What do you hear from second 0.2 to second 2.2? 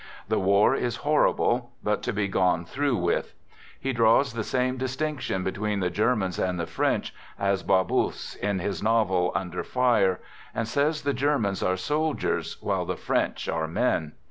The war is horrible but to